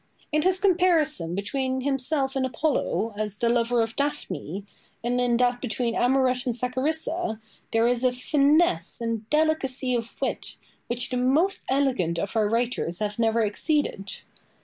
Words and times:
In 0.31 0.41
his 0.41 0.59
comparison 0.59 1.35
between 1.35 1.81
himself 1.81 2.35
and 2.35 2.43
Apollo, 2.43 3.13
as 3.17 3.35
the 3.37 3.49
lover 3.49 3.81
of 3.83 3.95
Daphne, 3.95 4.65
and 5.03 5.21
in 5.21 5.37
that 5.37 5.61
between 5.61 5.93
Amoret 5.93 6.47
and 6.47 6.55
Sacharissa, 6.55 7.39
there 7.71 7.85
is 7.85 8.03
a 8.03 8.11
finesse 8.11 8.99
and 8.99 9.29
delicacy 9.29 9.93
of 9.93 10.19
wit 10.19 10.57
which 10.87 11.11
the 11.11 11.17
most 11.17 11.65
elegant 11.69 12.17
of 12.17 12.35
our 12.35 12.49
writers 12.49 12.97
have 12.97 13.19
never 13.19 13.41
exceeded. 13.43 14.13